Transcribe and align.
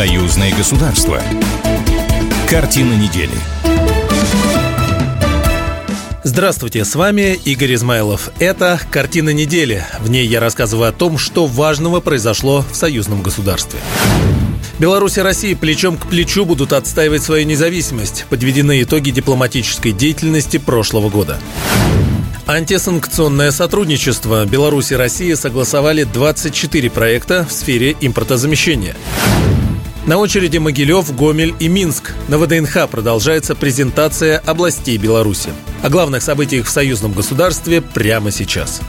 Союзное 0.00 0.56
государство. 0.56 1.22
Картина 2.48 2.94
недели. 2.94 3.34
Здравствуйте, 6.24 6.86
с 6.86 6.94
вами 6.94 7.38
Игорь 7.44 7.74
Измайлов. 7.74 8.30
Это 8.38 8.80
«Картина 8.90 9.28
недели». 9.28 9.84
В 10.00 10.08
ней 10.08 10.26
я 10.26 10.40
рассказываю 10.40 10.88
о 10.88 10.92
том, 10.92 11.18
что 11.18 11.44
важного 11.44 12.00
произошло 12.00 12.64
в 12.72 12.76
союзном 12.76 13.20
государстве. 13.20 13.78
Беларусь 14.78 15.18
и 15.18 15.20
Россия 15.20 15.54
плечом 15.54 15.98
к 15.98 16.06
плечу 16.06 16.46
будут 16.46 16.72
отстаивать 16.72 17.22
свою 17.22 17.44
независимость. 17.44 18.24
Подведены 18.30 18.82
итоги 18.82 19.10
дипломатической 19.10 19.92
деятельности 19.92 20.56
прошлого 20.56 21.10
года. 21.10 21.38
Антисанкционное 22.46 23.50
сотрудничество. 23.50 24.46
Беларусь 24.46 24.92
и 24.92 24.96
Россия 24.96 25.36
согласовали 25.36 26.04
24 26.04 26.88
проекта 26.88 27.46
в 27.46 27.52
сфере 27.52 27.94
импортозамещения. 28.00 28.96
На 30.06 30.16
очереди 30.16 30.56
Могилев, 30.56 31.14
Гомель 31.14 31.54
и 31.58 31.68
Минск. 31.68 32.12
На 32.28 32.38
ВДНХ 32.38 32.88
продолжается 32.90 33.54
презентация 33.54 34.38
областей 34.38 34.96
Беларуси. 34.96 35.50
О 35.82 35.90
главных 35.90 36.22
событиях 36.22 36.66
в 36.66 36.70
союзном 36.70 37.12
государстве 37.12 37.82
прямо 37.82 38.30
сейчас. 38.30 38.80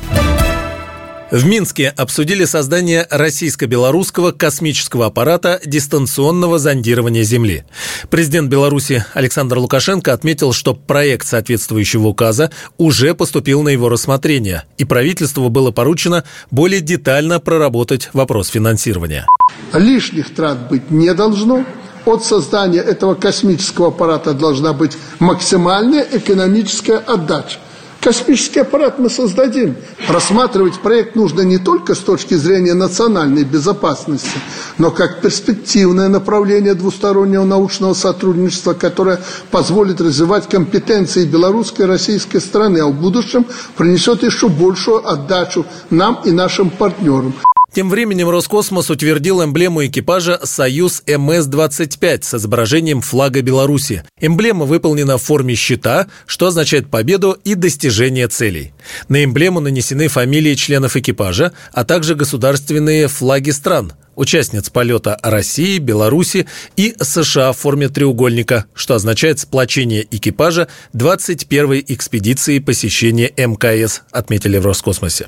В 1.32 1.46
Минске 1.46 1.88
обсудили 1.96 2.44
создание 2.44 3.08
российско-белорусского 3.10 4.34
космического 4.34 5.06
аппарата 5.06 5.62
дистанционного 5.66 6.60
зондирования 6.60 7.24
Земли. 7.24 7.64
Президент 8.10 8.50
Беларуси 8.50 9.06
Александр 9.14 9.58
Лукашенко 9.60 10.12
отметил, 10.12 10.52
что 10.52 10.74
проект 10.74 11.26
соответствующего 11.26 12.08
указа 12.08 12.52
уже 12.78 13.16
поступил 13.16 13.64
на 13.64 13.70
его 13.70 13.88
рассмотрение, 13.88 14.64
и 14.78 14.84
правительству 14.84 15.48
было 15.48 15.72
поручено 15.72 16.26
более 16.52 16.82
детально 16.82 17.40
проработать 17.40 18.10
вопрос 18.12 18.50
финансирования. 18.50 19.26
Лишних 19.72 20.36
трат 20.36 20.68
быть 20.70 20.92
не 20.92 21.14
должно. 21.14 21.66
От 22.04 22.26
создания 22.26 22.82
этого 22.82 23.14
космического 23.16 23.88
аппарата 23.88 24.34
должна 24.34 24.74
быть 24.74 24.98
максимальная 25.20 26.06
экономическая 26.12 26.98
отдача. 26.98 27.60
Космический 28.02 28.62
аппарат 28.62 28.98
мы 28.98 29.12
создадим. 29.12 29.76
Рассматривать 30.08 30.80
проект 30.80 31.16
нужно 31.16 31.42
не 31.42 31.60
только 31.60 31.94
с 31.94 32.00
точки 32.00 32.34
зрения 32.34 32.74
национальной 32.74 33.44
безопасности, 33.44 34.40
но 34.80 34.90
как 34.90 35.22
перспективное 35.22 36.08
направление 36.08 36.74
двустороннего 36.74 37.46
научного 37.46 37.94
сотрудничества, 37.94 38.74
которое 38.74 39.22
позволит 39.52 40.02
развивать 40.02 40.50
компетенции 40.50 41.26
белорусской 41.26 41.86
и 41.86 41.88
российской 41.88 42.40
страны, 42.40 42.80
а 42.80 42.88
в 42.88 43.00
будущем 43.00 43.46
принесет 43.78 44.24
еще 44.24 44.50
большую 44.50 45.08
отдачу 45.08 45.68
нам 45.92 46.22
и 46.26 46.32
нашим 46.32 46.72
партнерам. 46.72 47.36
Тем 47.74 47.90
временем 47.90 48.30
Роскосмос 48.30 48.90
утвердил 48.90 49.42
эмблему 49.42 49.86
экипажа 49.86 50.42
«Союз 50.44 51.04
МС-25» 51.08 52.22
с 52.22 52.34
изображением 52.34 53.00
флага 53.00 53.42
Беларуси. 53.42 54.04
Эмблема 54.20 54.66
выполнена 54.66 55.18
в 55.18 55.24
форме 55.24 55.56
щита, 55.56 56.08
что 56.26 56.48
означает 56.48 56.90
победу 56.90 57.38
и 57.46 57.56
достижение 57.56 58.28
целей. 58.28 58.74
На 59.08 59.24
эмблему 59.24 59.62
нанесены 59.62 60.10
фамилии 60.10 60.56
членов 60.56 60.98
экипажа, 60.98 61.54
а 61.72 61.86
также 61.86 62.16
государственные 62.16 63.08
флаги 63.08 63.52
стран, 63.52 63.94
участниц 64.18 64.70
полета 64.70 65.18
России, 65.24 65.78
Беларуси 65.78 66.48
и 66.76 66.94
США 67.00 67.54
в 67.54 67.58
форме 67.58 67.88
треугольника, 67.88 68.66
что 68.74 68.96
означает 68.96 69.40
сплочение 69.40 70.06
экипажа 70.12 70.68
21-й 70.94 71.86
экспедиции 71.88 72.60
посещения 72.60 73.32
МКС, 73.38 74.02
отметили 74.12 74.58
в 74.58 74.66
Роскосмосе. 74.66 75.28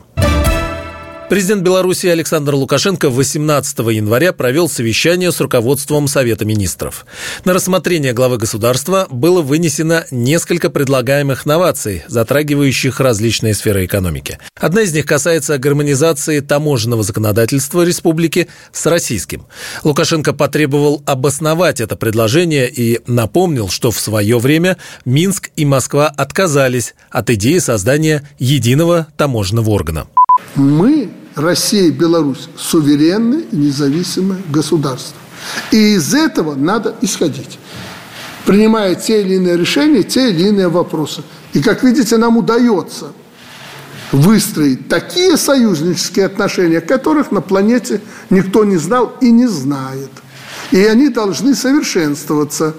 Президент 1.29 1.63
Беларуси 1.63 2.07
Александр 2.07 2.53
Лукашенко 2.53 3.09
18 3.09 3.79
января 3.79 4.33
провел 4.33 4.69
совещание 4.69 5.31
с 5.31 5.39
руководством 5.39 6.07
Совета 6.07 6.45
министров. 6.45 7.05
На 7.45 7.53
рассмотрение 7.53 8.13
главы 8.13 8.37
государства 8.37 9.07
было 9.09 9.41
вынесено 9.41 10.05
несколько 10.11 10.69
предлагаемых 10.69 11.45
новаций, 11.45 12.03
затрагивающих 12.07 12.99
различные 12.99 13.55
сферы 13.55 13.85
экономики. 13.85 14.37
Одна 14.59 14.81
из 14.81 14.93
них 14.93 15.05
касается 15.05 15.57
гармонизации 15.57 16.39
таможенного 16.41 17.03
законодательства 17.03 17.83
республики 17.83 18.47
с 18.71 18.85
российским. 18.85 19.47
Лукашенко 19.83 20.33
потребовал 20.33 21.01
обосновать 21.05 21.81
это 21.81 21.95
предложение 21.95 22.69
и 22.69 22.99
напомнил, 23.07 23.69
что 23.69 23.91
в 23.91 23.99
свое 23.99 24.37
время 24.37 24.77
Минск 25.05 25.51
и 25.55 25.65
Москва 25.65 26.07
отказались 26.07 26.93
от 27.09 27.29
идеи 27.31 27.57
создания 27.57 28.29
единого 28.37 29.07
таможенного 29.17 29.69
органа. 29.71 30.07
Мы 30.55 31.11
Россия 31.35 31.83
и 31.83 31.91
Беларусь 31.91 32.49
суверенные 32.57 33.41
и 33.51 33.55
независимые 33.55 34.41
государства. 34.49 35.17
И 35.71 35.95
из 35.95 36.13
этого 36.13 36.55
надо 36.55 36.95
исходить, 37.01 37.59
принимая 38.45 38.95
те 38.95 39.21
или 39.21 39.35
иные 39.35 39.57
решения, 39.57 40.03
те 40.03 40.29
или 40.29 40.47
иные 40.47 40.69
вопросы. 40.69 41.23
И, 41.53 41.61
как 41.61 41.83
видите, 41.83 42.17
нам 42.17 42.37
удается 42.37 43.11
выстроить 44.11 44.87
такие 44.87 45.37
союзнические 45.37 46.27
отношения, 46.27 46.81
которых 46.81 47.31
на 47.31 47.41
планете 47.41 48.01
никто 48.29 48.63
не 48.63 48.77
знал 48.77 49.13
и 49.21 49.31
не 49.31 49.47
знает. 49.47 50.11
И 50.71 50.83
они 50.83 51.09
должны 51.09 51.55
совершенствоваться. 51.55 52.75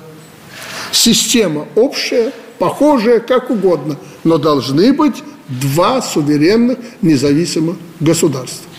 Система 0.93 1.67
общая, 1.75 2.33
похожая, 2.59 3.19
как 3.21 3.51
угодно, 3.51 3.97
но 4.23 4.39
должны 4.39 4.93
быть 4.93 5.23
два 5.49 6.03
суверенных 6.03 6.79
независимых 7.03 7.77
государства. 8.01 8.71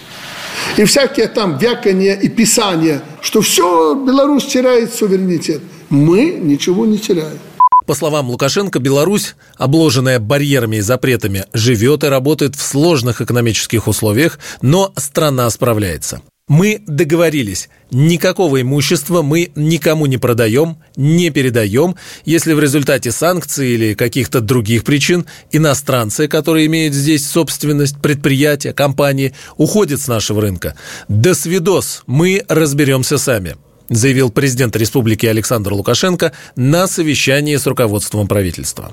И 0.77 0.83
всякие 0.85 1.27
там 1.27 1.57
вякания 1.57 2.15
и 2.15 2.27
писания, 2.27 3.01
что 3.21 3.41
все, 3.41 3.95
Беларусь 3.95 4.45
теряет 4.45 4.93
суверенитет. 4.93 5.61
Мы 5.89 6.31
ничего 6.31 6.85
не 6.85 6.97
теряем. 6.97 7.37
По 7.85 7.93
словам 7.93 8.29
Лукашенко, 8.29 8.79
Беларусь, 8.79 9.35
обложенная 9.57 10.19
барьерами 10.19 10.77
и 10.77 10.81
запретами, 10.81 11.45
живет 11.53 12.03
и 12.03 12.07
работает 12.07 12.55
в 12.55 12.61
сложных 12.61 13.21
экономических 13.21 13.87
условиях, 13.87 14.39
но 14.61 14.91
страна 14.97 15.49
справляется. 15.51 16.21
Мы 16.47 16.83
договорились, 16.85 17.69
никакого 17.89 18.61
имущества 18.61 19.23
мы 19.23 19.51
никому 19.55 20.05
не 20.05 20.19
продаем, 20.19 20.77
не 20.95 21.31
передаем, 21.31 21.95
если 22.23 22.53
в 22.53 22.59
результате 22.59 23.11
санкций 23.11 23.69
или 23.69 23.95
каких-то 23.95 24.41
других 24.41 24.83
причин 24.83 25.25
иностранцы, 25.51 26.27
которые 26.27 26.67
имеют 26.67 26.93
здесь 26.93 27.27
собственность, 27.27 27.97
предприятия, 27.99 28.73
компании, 28.73 29.33
уходят 29.57 29.99
с 29.99 30.07
нашего 30.07 30.39
рынка. 30.39 30.75
До 31.07 31.33
свидос, 31.33 32.03
мы 32.05 32.43
разберемся 32.47 33.17
сами 33.17 33.55
заявил 33.87 34.31
президент 34.31 34.75
республики 34.75 35.27
Александр 35.27 35.73
Лукашенко 35.73 36.31
на 36.55 36.87
совещании 36.87 37.55
с 37.55 37.67
руководством 37.67 38.27
правительства. 38.27 38.91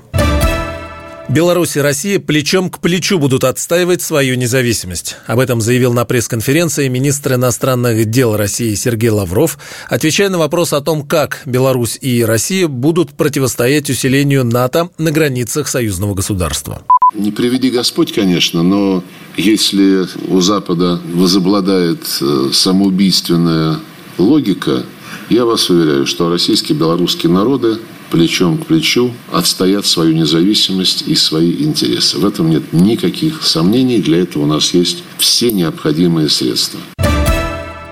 Беларусь 1.33 1.77
и 1.77 1.79
Россия 1.79 2.19
плечом 2.19 2.69
к 2.69 2.77
плечу 2.79 3.17
будут 3.17 3.43
отстаивать 3.43 4.03
свою 4.03 4.35
независимость. 4.35 5.15
Об 5.25 5.39
этом 5.39 5.61
заявил 5.61 5.91
на 5.91 6.05
пресс-конференции 6.05 6.87
министр 6.89 7.33
иностранных 7.33 8.05
дел 8.05 8.37
России 8.37 8.75
Сергей 8.75 9.09
Лавров, 9.09 9.57
отвечая 9.89 10.29
на 10.29 10.37
вопрос 10.37 10.73
о 10.73 10.81
том, 10.81 11.01
как 11.01 11.41
Беларусь 11.47 11.97
и 11.99 12.23
Россия 12.23 12.67
будут 12.67 13.13
противостоять 13.13 13.89
усилению 13.89 14.45
НАТО 14.45 14.91
на 14.99 15.11
границах 15.11 15.67
союзного 15.67 16.13
государства. 16.13 16.83
Не 17.15 17.31
приведи 17.31 17.71
Господь, 17.71 18.13
конечно, 18.13 18.61
но 18.61 19.03
если 19.35 20.05
у 20.27 20.39
Запада 20.39 21.01
возобладает 21.15 22.05
э, 22.21 22.49
самоубийственная 22.53 23.79
логика, 24.19 24.83
я 25.31 25.45
вас 25.45 25.67
уверяю, 25.71 26.05
что 26.05 26.29
российские 26.29 26.75
и 26.75 26.79
белорусские 26.79 27.31
народы 27.31 27.79
плечом 28.13 28.59
к 28.59 28.67
плечу 28.67 29.11
отстоят 29.31 29.87
свою 29.87 30.13
независимость 30.13 31.05
и 31.07 31.15
свои 31.15 31.51
интересы. 31.63 32.19
В 32.19 32.25
этом 32.27 32.47
нет 32.47 32.71
никаких 32.71 33.41
сомнений. 33.41 33.97
Для 33.97 34.19
этого 34.19 34.43
у 34.43 34.45
нас 34.45 34.75
есть 34.75 35.03
все 35.17 35.51
необходимые 35.51 36.29
средства. 36.29 36.79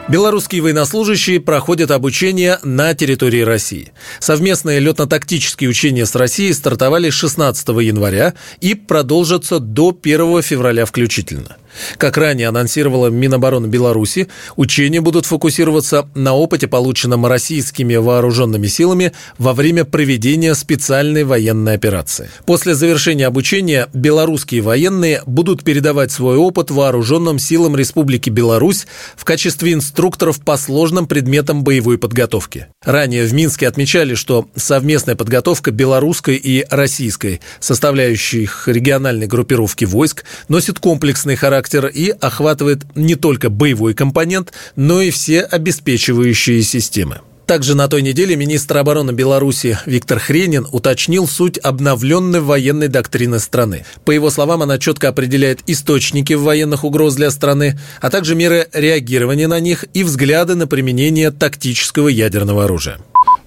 Белорусские 0.10 0.62
военнослужащие 0.62 1.40
проходят 1.40 1.90
обучение 1.90 2.60
на 2.62 2.94
территории 2.94 3.42
России. 3.42 3.94
Совместные 4.20 4.80
летно-тактические 4.80 5.72
учения 5.72 6.06
с 6.06 6.14
Россией 6.14 6.54
стартовали 6.54 7.10
16 7.10 7.68
января 7.70 8.36
и 8.60 8.76
продолжатся 8.76 9.60
до 9.60 9.98
1 10.00 10.44
февраля 10.44 10.86
включительно. 10.86 11.58
Как 11.98 12.18
ранее 12.18 12.48
анонсировала 12.48 13.08
Минобороны 13.08 13.68
Беларуси, 13.68 14.28
учения 14.56 15.02
будут 15.02 15.26
фокусироваться 15.26 16.08
на 16.16 16.34
опыте, 16.34 16.68
полученном 16.68 17.26
российскими 17.26 17.96
вооруженными 17.96 18.68
силами 18.68 19.14
во 19.38 19.54
время 19.54 19.86
проведения 19.86 20.54
специальной 20.56 21.24
военной 21.24 21.74
операции. 21.74 22.30
После 22.46 22.76
завершения 22.76 23.28
обучения 23.28 23.88
белорусские 23.94 24.62
военные 24.62 25.22
будут 25.26 25.64
передавать 25.64 26.12
свой 26.12 26.38
опыт 26.38 26.72
вооруженным 26.72 27.40
силам 27.40 27.76
Республики 27.76 28.30
Беларусь 28.30 28.88
в 29.16 29.26
качестве 29.26 29.74
инструкторов 29.74 30.42
по 30.42 30.58
сложным 30.58 31.08
предметам 31.08 31.64
боевой 31.64 31.98
подготовки. 31.98 32.68
Ранее 32.84 33.26
в 33.26 33.34
Минске 33.34 33.68
отмечали, 33.68 34.16
что 34.16 34.48
совместная 34.56 35.16
подготовка 35.16 35.72
белорусской 35.72 36.36
и 36.36 36.66
российской 36.70 37.42
составляющих 37.60 38.68
региональной 38.68 39.28
группировки 39.28 39.86
войск 39.86 40.24
носит 40.48 40.80
комплексный 40.80 41.36
характер 41.36 41.61
характер 41.62 41.88
и 41.88 42.10
охватывает 42.10 42.82
не 42.96 43.16
только 43.16 43.50
боевой 43.50 43.94
компонент, 43.94 44.54
но 44.76 45.02
и 45.02 45.12
все 45.12 45.42
обеспечивающие 45.42 46.64
системы. 46.64 47.20
Также 47.46 47.76
на 47.76 47.88
той 47.88 48.02
неделе 48.02 48.36
министр 48.36 48.78
обороны 48.78 49.12
Беларуси 49.12 49.78
Виктор 49.86 50.20
Хренин 50.20 50.66
уточнил 50.72 51.28
суть 51.28 51.58
обновленной 51.58 52.40
военной 52.40 52.88
доктрины 52.88 53.40
страны. 53.40 53.84
По 54.06 54.12
его 54.12 54.30
словам, 54.30 54.62
она 54.62 54.78
четко 54.78 55.10
определяет 55.10 55.60
источники 55.68 56.34
военных 56.34 56.86
угроз 56.86 57.16
для 57.16 57.30
страны, 57.30 57.78
а 58.00 58.10
также 58.10 58.36
меры 58.36 58.68
реагирования 58.74 59.48
на 59.48 59.60
них 59.60 59.86
и 59.94 60.04
взгляды 60.04 60.56
на 60.56 60.66
применение 60.66 61.30
тактического 61.32 62.08
ядерного 62.08 62.64
оружия. 62.64 63.00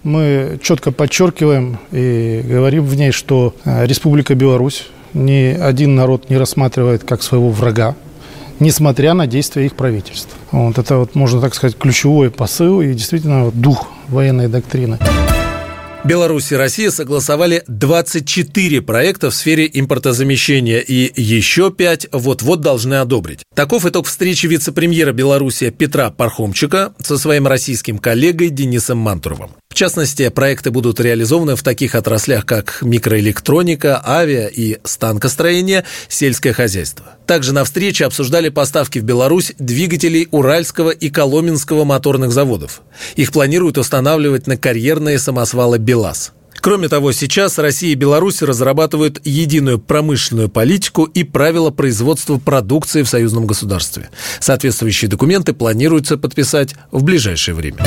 Мы 0.02 0.60
четко 0.62 0.92
подчеркиваем 0.92 1.78
и 1.90 2.42
говорим 2.44 2.84
в 2.84 2.94
ней, 2.94 3.10
что 3.10 3.54
э, 3.64 3.86
Республика 3.86 4.34
Беларусь 4.34 4.84
ни 5.14 5.56
один 5.58 5.94
народ 5.94 6.28
не 6.28 6.36
рассматривает 6.36 7.04
как 7.04 7.22
своего 7.22 7.50
врага, 7.50 7.96
несмотря 8.60 9.14
на 9.14 9.26
действия 9.26 9.66
их 9.66 9.74
правительств. 9.74 10.30
Вот 10.52 10.78
это 10.78 10.96
вот, 10.96 11.14
можно 11.14 11.40
так 11.40 11.54
сказать, 11.54 11.76
ключевой 11.76 12.30
посыл 12.30 12.80
и 12.80 12.92
действительно 12.92 13.50
дух 13.50 13.88
военной 14.08 14.48
доктрины. 14.48 14.98
Беларусь 16.04 16.52
и 16.52 16.56
Россия 16.56 16.90
согласовали 16.90 17.62
24 17.66 18.82
проекта 18.82 19.30
в 19.30 19.34
сфере 19.34 19.70
импортозамещения 19.72 20.80
и 20.80 21.10
еще 21.18 21.70
5 21.70 22.08
вот-вот 22.12 22.60
должны 22.60 22.94
одобрить. 22.94 23.42
Таков 23.54 23.86
итог 23.86 24.06
встречи 24.06 24.46
вице-премьера 24.46 25.12
Беларуси 25.12 25.70
Петра 25.70 26.10
Пархомчика 26.10 26.92
со 26.98 27.16
своим 27.16 27.46
российским 27.46 27.96
коллегой 27.96 28.50
Денисом 28.50 28.98
Мантуровым. 28.98 29.52
В 29.74 29.76
частности, 29.76 30.28
проекты 30.28 30.70
будут 30.70 31.00
реализованы 31.00 31.56
в 31.56 31.64
таких 31.64 31.96
отраслях, 31.96 32.46
как 32.46 32.78
микроэлектроника, 32.82 34.00
авиа 34.06 34.46
и 34.46 34.78
станкостроение, 34.84 35.82
сельское 36.06 36.52
хозяйство. 36.52 37.16
Также 37.26 37.52
на 37.52 37.64
встрече 37.64 38.04
обсуждали 38.04 38.50
поставки 38.50 39.00
в 39.00 39.02
Беларусь 39.02 39.52
двигателей 39.58 40.28
Уральского 40.30 40.90
и 40.90 41.10
Коломенского 41.10 41.82
моторных 41.82 42.30
заводов. 42.30 42.82
Их 43.16 43.32
планируют 43.32 43.76
устанавливать 43.76 44.46
на 44.46 44.56
карьерные 44.56 45.18
самосвалы 45.18 45.78
«БелАЗ». 45.78 46.34
Кроме 46.60 46.88
того, 46.88 47.10
сейчас 47.10 47.58
Россия 47.58 47.90
и 47.90 47.96
Беларусь 47.96 48.42
разрабатывают 48.42 49.20
единую 49.24 49.80
промышленную 49.80 50.48
политику 50.48 51.02
и 51.02 51.24
правила 51.24 51.70
производства 51.70 52.38
продукции 52.38 53.02
в 53.02 53.08
союзном 53.08 53.44
государстве. 53.44 54.08
Соответствующие 54.38 55.10
документы 55.10 55.52
планируется 55.52 56.16
подписать 56.16 56.76
в 56.92 57.02
ближайшее 57.02 57.56
время. 57.56 57.84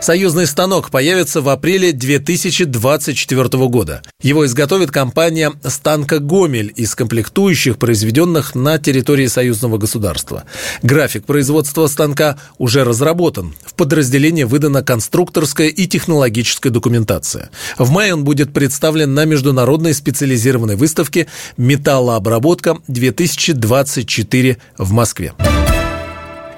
Союзный 0.00 0.46
станок 0.46 0.90
появится 0.90 1.40
в 1.40 1.48
апреле 1.48 1.92
2024 1.92 3.48
года. 3.68 4.02
Его 4.22 4.44
изготовит 4.46 4.90
компания 4.90 5.52
«Станка 5.64 6.18
Гомель» 6.18 6.72
из 6.76 6.94
комплектующих, 6.94 7.78
произведенных 7.78 8.54
на 8.54 8.78
территории 8.78 9.26
союзного 9.26 9.78
государства. 9.78 10.44
График 10.82 11.24
производства 11.24 11.86
станка 11.86 12.38
уже 12.58 12.84
разработан. 12.84 13.54
В 13.64 13.72
подразделении 13.74 14.44
выдана 14.44 14.82
конструкторская 14.82 15.68
и 15.68 15.86
технологическая 15.86 16.70
документация. 16.70 17.50
В 17.78 17.90
мае 17.90 18.14
он 18.14 18.24
будет 18.24 18.52
представлен 18.52 19.14
на 19.14 19.24
международной 19.24 19.94
специализированной 19.94 20.76
выставке 20.76 21.26
«Металлообработка-2024» 21.56 24.56
в 24.78 24.92
Москве. 24.92 25.32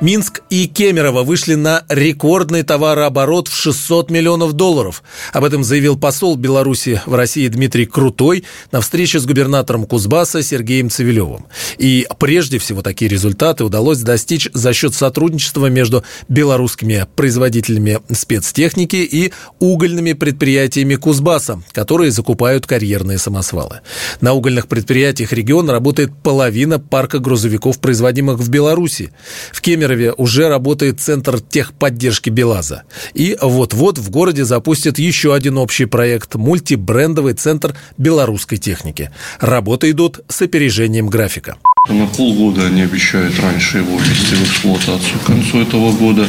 Минск 0.01 0.43
и 0.49 0.69
Кемерово 0.69 1.25
вышли 1.25 1.55
на 1.55 1.83
рекордный 1.89 2.63
товарооборот 2.63 3.49
в 3.49 3.57
600 3.57 4.13
миллионов 4.13 4.53
долларов. 4.53 5.03
Об 5.33 5.43
этом 5.43 5.65
заявил 5.65 5.99
посол 5.99 6.37
Беларуси 6.37 7.03
в 7.05 7.15
России 7.17 7.49
Дмитрий 7.49 7.85
Крутой 7.85 8.45
на 8.71 8.81
встрече 8.81 9.19
с 9.19 9.27
губернатором 9.27 9.87
Кузбасса 9.87 10.41
Сергеем 10.41 10.89
Цивилевым. 10.89 11.47
И 11.79 12.07
прежде 12.21 12.61
всего 12.61 12.83
такие 12.83 13.09
результаты 13.09 13.65
удалось 13.65 13.99
достичь 13.99 14.49
за 14.55 14.73
счет 14.73 14.95
сотрудничества 14.95 15.67
между 15.67 16.05
белорусскими 16.29 17.05
производителями 17.17 17.99
спецтехники 18.13 18.97
и 18.97 19.33
угольными 19.59 20.13
предприятиями 20.13 20.95
Кузбасса, 20.95 21.61
которые 21.73 22.13
закупают 22.13 22.69
карьерные 22.69 23.19
самосвалы. 23.19 23.81
На 24.21 24.33
угольных 24.33 24.69
предприятиях 24.69 25.33
региона 25.33 25.73
работает 25.73 26.13
половина 26.23 26.79
парка 26.79 27.19
грузовиков, 27.19 27.81
производимых 27.81 28.39
в 28.39 28.49
Беларуси. 28.49 29.11
В 29.53 29.61
Кемерово 29.61 29.88
Кемерове 29.89 30.13
уже 30.13 30.49
работает 30.49 31.01
центр 31.01 31.41
техподдержки 31.41 32.31
БелАЗа. 32.31 32.83
И 33.15 33.37
вот-вот 33.41 33.99
в 33.99 34.11
городе 34.11 34.45
запустят 34.45 34.99
еще 34.99 35.35
один 35.35 35.57
общий 35.57 35.87
проект– 35.87 36.35
мультибрендовый 36.35 37.33
центр 37.33 37.75
белорусской 37.97 38.59
техники. 38.59 39.11
Работы 39.41 39.91
идут 39.91 40.21
с 40.29 40.43
опережением 40.43 41.09
графика. 41.09 41.57
На 41.89 42.07
полгода 42.07 42.67
они 42.67 42.83
обещают 42.83 43.41
раньше 43.41 43.79
его 43.79 43.99
ввести 43.99 44.35
в 44.35 44.43
эксплуатацию. 44.45 45.19
К 45.23 45.27
концу 45.27 45.63
этого 45.63 45.93
года 45.93 46.29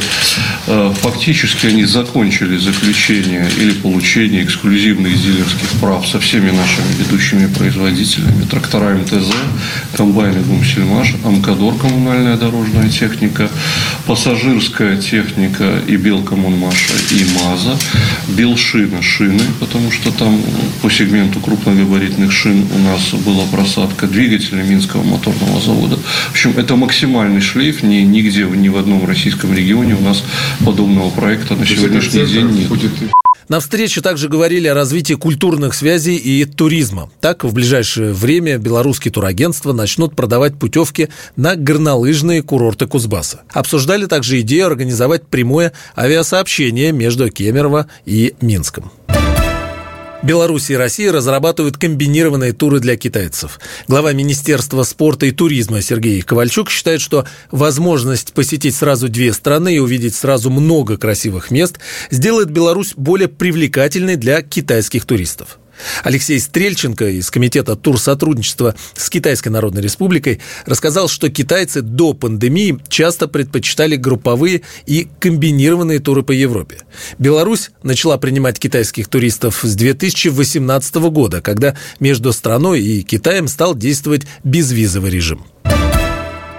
э, 0.66 0.94
фактически 1.02 1.66
они 1.66 1.84
закончили 1.84 2.56
заключение 2.56 3.46
или 3.58 3.72
получение 3.72 4.42
эксклюзивных 4.44 5.20
дилерских 5.22 5.68
прав 5.80 6.06
со 6.08 6.18
всеми 6.18 6.50
нашими 6.50 6.92
ведущими 6.98 7.46
производителями. 7.46 8.44
Трактора 8.50 8.94
МТЗ, 8.96 9.32
комбайны 9.96 10.40
Гумсельмаш, 10.40 11.16
Амкадор, 11.24 11.76
коммунальная 11.76 12.38
дорожная 12.38 12.88
техника, 12.88 13.50
пассажирская 14.06 14.96
техника 14.96 15.78
и 15.86 15.96
Белкоммунмаша 15.96 16.94
и 17.10 17.26
МАЗа, 17.34 17.78
Белшина, 18.28 19.02
шины, 19.02 19.44
потому 19.60 19.90
что 19.90 20.10
там 20.10 20.40
по 20.80 20.90
сегменту 20.90 21.38
крупногабаритных 21.40 22.32
шин 22.32 22.66
у 22.74 22.78
нас 22.78 23.12
была 23.12 23.44
просадка 23.44 24.06
двигателя 24.06 24.62
Минского 24.62 25.02
моторного 25.02 25.49
атомного 25.50 25.60
завода. 25.60 25.96
В 25.96 26.30
общем, 26.32 26.54
это 26.56 26.76
максимальный 26.76 27.40
шлейф. 27.40 27.82
Ни, 27.82 27.96
нигде, 27.96 28.44
ни 28.44 28.68
в 28.68 28.76
одном 28.76 29.06
российском 29.06 29.54
регионе 29.54 29.94
у 29.94 30.00
нас 30.00 30.22
подобного 30.64 31.10
проекта 31.10 31.54
на 31.54 31.66
сегодняшний 31.66 32.26
день 32.26 32.50
нет. 32.50 32.68
Будет... 32.68 32.92
На 33.48 33.58
встрече 33.58 34.00
также 34.00 34.28
говорили 34.28 34.68
о 34.68 34.74
развитии 34.74 35.14
культурных 35.14 35.74
связей 35.74 36.16
и 36.16 36.44
туризма. 36.44 37.10
Так, 37.20 37.42
в 37.42 37.52
ближайшее 37.52 38.12
время 38.12 38.58
белорусские 38.58 39.10
турагентства 39.10 39.72
начнут 39.72 40.14
продавать 40.14 40.56
путевки 40.56 41.08
на 41.34 41.56
горнолыжные 41.56 42.42
курорты 42.42 42.86
Кузбасса. 42.86 43.42
Обсуждали 43.52 44.06
также 44.06 44.40
идею 44.42 44.66
организовать 44.66 45.26
прямое 45.26 45.72
авиасообщение 45.96 46.92
между 46.92 47.28
Кемерово 47.28 47.88
и 48.06 48.34
Минском. 48.40 48.92
Беларусь 50.22 50.68
и 50.68 50.76
Россия 50.76 51.12
разрабатывают 51.12 51.78
комбинированные 51.78 52.52
туры 52.52 52.78
для 52.78 52.96
китайцев. 52.96 53.58
Глава 53.88 54.12
Министерства 54.12 54.82
спорта 54.82 55.24
и 55.26 55.30
туризма 55.30 55.80
Сергей 55.80 56.20
Ковальчук 56.20 56.68
считает, 56.68 57.00
что 57.00 57.26
возможность 57.50 58.34
посетить 58.34 58.74
сразу 58.74 59.08
две 59.08 59.32
страны 59.32 59.76
и 59.76 59.78
увидеть 59.78 60.14
сразу 60.14 60.50
много 60.50 60.98
красивых 60.98 61.50
мест 61.50 61.78
сделает 62.10 62.50
Беларусь 62.50 62.92
более 62.96 63.28
привлекательной 63.28 64.16
для 64.16 64.42
китайских 64.42 65.06
туристов. 65.06 65.58
Алексей 66.02 66.40
Стрельченко 66.40 67.08
из 67.08 67.30
Комитета 67.30 67.76
турсотрудничества 67.76 68.74
с 68.94 69.08
Китайской 69.10 69.48
Народной 69.48 69.82
Республикой 69.82 70.40
рассказал, 70.66 71.08
что 71.08 71.30
китайцы 71.30 71.82
до 71.82 72.14
пандемии 72.14 72.78
часто 72.88 73.28
предпочитали 73.28 73.96
групповые 73.96 74.62
и 74.86 75.08
комбинированные 75.18 76.00
туры 76.00 76.22
по 76.22 76.32
Европе. 76.32 76.78
Беларусь 77.18 77.70
начала 77.82 78.18
принимать 78.18 78.58
китайских 78.58 79.08
туристов 79.08 79.60
с 79.62 79.74
2018 79.74 80.94
года, 80.96 81.40
когда 81.40 81.76
между 81.98 82.32
страной 82.32 82.80
и 82.80 83.02
Китаем 83.02 83.48
стал 83.48 83.74
действовать 83.74 84.26
безвизовый 84.44 85.10
режим. 85.10 85.44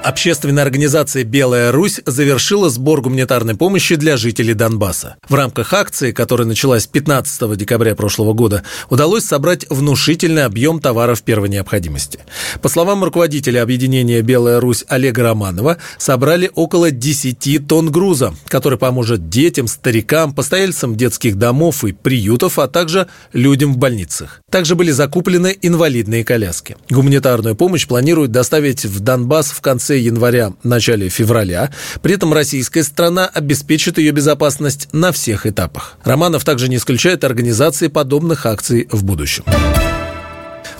Общественная 0.03 0.63
организация 0.63 1.23
«Белая 1.23 1.71
Русь» 1.71 2.01
завершила 2.07 2.71
сбор 2.71 3.01
гуманитарной 3.01 3.55
помощи 3.55 3.95
для 3.95 4.17
жителей 4.17 4.55
Донбасса. 4.55 5.17
В 5.29 5.35
рамках 5.35 5.73
акции, 5.73 6.11
которая 6.11 6.47
началась 6.47 6.87
15 6.87 7.55
декабря 7.55 7.93
прошлого 7.93 8.33
года, 8.33 8.63
удалось 8.89 9.25
собрать 9.25 9.67
внушительный 9.69 10.45
объем 10.45 10.79
товаров 10.79 11.21
первой 11.21 11.49
необходимости. 11.49 12.19
По 12.63 12.69
словам 12.69 13.03
руководителя 13.03 13.61
объединения 13.61 14.21
«Белая 14.21 14.59
Русь» 14.59 14.85
Олега 14.87 15.21
Романова, 15.21 15.77
собрали 15.99 16.49
около 16.55 16.89
10 16.89 17.67
тонн 17.67 17.91
груза, 17.91 18.33
который 18.47 18.79
поможет 18.79 19.29
детям, 19.29 19.67
старикам, 19.67 20.33
постояльцам 20.33 20.95
детских 20.95 21.37
домов 21.37 21.83
и 21.83 21.91
приютов, 21.91 22.57
а 22.57 22.67
также 22.67 23.07
людям 23.33 23.73
в 23.73 23.77
больницах. 23.77 24.41
Также 24.49 24.73
были 24.73 24.89
закуплены 24.89 25.55
инвалидные 25.61 26.23
коляски. 26.23 26.75
Гуманитарную 26.89 27.55
помощь 27.55 27.85
планируют 27.85 28.31
доставить 28.31 28.83
в 28.83 28.99
Донбасс 28.99 29.51
в 29.51 29.61
конце 29.61 29.90
конце 29.91 29.97
января, 29.97 30.53
начале 30.63 31.09
февраля. 31.09 31.69
При 32.01 32.13
этом 32.13 32.33
российская 32.33 32.83
страна 32.83 33.27
обеспечит 33.27 33.97
ее 33.97 34.11
безопасность 34.11 34.87
на 34.93 35.11
всех 35.11 35.45
этапах. 35.45 35.97
Романов 36.03 36.45
также 36.45 36.69
не 36.69 36.77
исключает 36.77 37.23
организации 37.23 37.87
подобных 37.87 38.45
акций 38.45 38.87
в 38.91 39.03
будущем. 39.03 39.43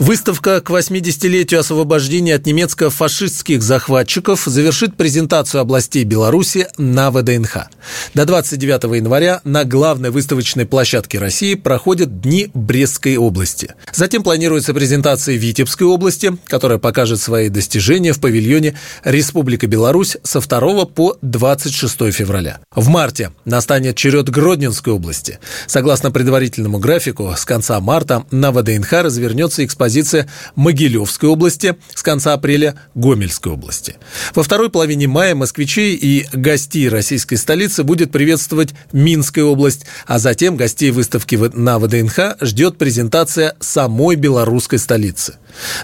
Выставка 0.02 0.62
к 0.62 0.72
80-летию 0.72 1.60
освобождения 1.60 2.34
от 2.34 2.48
немецко-фашистских 2.48 3.62
захватчиков 3.62 4.42
завершит 4.48 4.98
презентацию 4.98 5.62
областей 5.62 6.06
Беларуси 6.06 6.68
на 6.80 7.12
ВДНХ. 7.12 7.68
До 8.16 8.26
29 8.26 8.96
января 8.96 9.42
на 9.44 9.64
главной 9.64 10.10
выставочной 10.10 10.66
площадке 10.66 11.20
России 11.20 11.54
проходят 11.54 12.20
Дни 12.20 12.50
Брестской 12.56 13.16
области. 13.16 13.76
Затем 13.94 14.24
планируется 14.24 14.74
презентация 14.74 15.36
Витебской 15.36 15.86
области, 15.86 16.36
которая 16.48 16.80
покажет 16.80 17.22
свои 17.22 17.50
достижения 17.50 18.14
в 18.14 18.20
павильоне 18.20 18.76
Республика 19.04 19.68
Беларусь 19.68 20.18
со 20.24 20.40
2 20.42 20.86
по 20.86 21.20
26 21.22 22.12
февраля. 22.12 22.60
В 22.74 22.88
марте 22.88 23.34
настанет 23.46 23.98
черед 23.98 24.32
Гродненской 24.32 24.94
области. 24.94 25.38
Согласно 25.68 26.10
предварительному 26.10 26.80
графику, 26.80 27.32
с 27.38 27.46
конца 27.46 27.80
марта 27.80 28.26
на 28.32 28.52
ВДНХ 28.52 28.94
развернется 28.94 29.64
экспозиция 29.64 29.91
экспозиция 29.92 30.28
Могилевской 30.56 31.30
области, 31.30 31.76
с 31.94 32.02
конца 32.02 32.34
апреля 32.34 32.76
Гомельской 32.96 33.52
области. 33.52 33.96
Во 34.34 34.44
второй 34.44 34.70
половине 34.70 35.08
мая 35.08 35.36
москвичей 35.36 35.96
и 35.96 36.26
гостей 36.34 36.88
российской 36.88 37.36
столицы 37.36 37.84
будет 37.84 38.12
приветствовать 38.12 38.70
Минская 38.94 39.44
область, 39.44 39.86
а 40.08 40.20
затем 40.20 40.56
гостей 40.56 40.92
выставки 40.92 41.36
на 41.36 41.80
ВДНХ 41.80 42.38
ждет 42.42 42.78
презентация 42.78 43.56
самой 43.60 44.16
белорусской 44.16 44.80
столицы. 44.80 45.36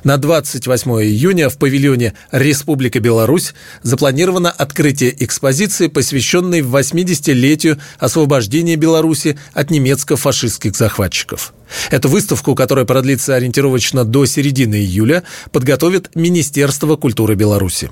На 0.03 0.17
28 0.17 0.91
июня 1.03 1.49
в 1.49 1.57
павильоне 1.57 2.13
«Республика 2.31 2.99
Беларусь» 2.99 3.53
запланировано 3.83 4.49
открытие 4.49 5.13
экспозиции, 5.23 5.87
посвященной 5.87 6.61
80-летию 6.61 7.77
освобождения 7.99 8.77
Беларуси 8.77 9.37
от 9.53 9.69
немецко-фашистских 9.69 10.75
захватчиков. 10.75 11.53
Эту 11.91 12.09
выставку, 12.09 12.55
которая 12.55 12.85
продлится 12.85 13.35
ориентировочно 13.35 14.05
до 14.05 14.25
середины 14.25 14.75
июля, 14.75 15.23
подготовит 15.51 16.15
Министерство 16.15 16.95
культуры 16.95 17.35
Беларуси. 17.35 17.89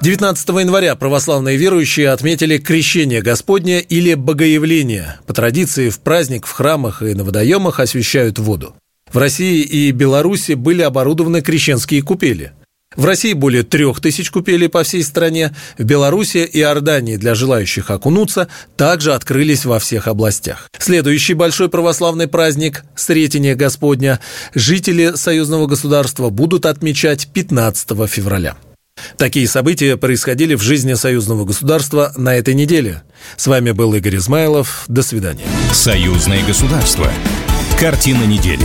19 0.00 0.48
января 0.48 0.94
православные 0.94 1.56
верующие 1.56 2.10
отметили 2.10 2.58
крещение 2.58 3.22
Господня 3.22 3.80
или 3.80 4.14
Богоявление. 4.14 5.18
По 5.26 5.34
традиции 5.34 5.88
в 5.88 6.00
праздник 6.00 6.46
в 6.46 6.52
храмах 6.52 7.02
и 7.02 7.14
на 7.14 7.24
водоемах 7.24 7.80
освещают 7.80 8.38
воду. 8.38 8.74
В 9.10 9.18
России 9.18 9.62
и 9.62 9.90
Беларуси 9.92 10.52
были 10.52 10.82
оборудованы 10.82 11.40
крещенские 11.40 12.02
купели. 12.02 12.52
В 12.94 13.04
России 13.04 13.32
более 13.32 13.62
трех 13.62 14.00
тысяч 14.00 14.30
купелей 14.30 14.68
по 14.68 14.84
всей 14.84 15.02
стране, 15.02 15.54
в 15.76 15.82
Беларуси 15.82 16.38
и 16.38 16.60
Иордании 16.60 17.16
для 17.16 17.34
желающих 17.34 17.90
окунуться 17.90 18.48
также 18.76 19.12
открылись 19.12 19.64
во 19.64 19.78
всех 19.78 20.06
областях. 20.06 20.68
Следующий 20.78 21.34
большой 21.34 21.68
православный 21.68 22.28
праздник– 22.28 22.84
Сретение 22.94 23.54
Господня– 23.54 24.20
жители 24.54 25.12
союзного 25.16 25.66
государства 25.66 26.30
будут 26.30 26.64
отмечать 26.64 27.28
15 27.32 28.08
февраля. 28.08 28.56
Такие 29.16 29.46
события 29.46 29.96
происходили 29.96 30.54
в 30.54 30.62
жизни 30.62 30.94
союзного 30.94 31.44
государства 31.44 32.12
на 32.16 32.34
этой 32.34 32.54
неделе. 32.54 33.02
С 33.36 33.46
вами 33.46 33.72
был 33.72 33.94
Игорь 33.94 34.16
Измайлов. 34.16 34.84
До 34.88 35.02
свидания. 35.02 35.44
Союзное 35.72 36.44
государство. 36.46 37.10
Картина 37.78 38.24
недели. 38.24 38.64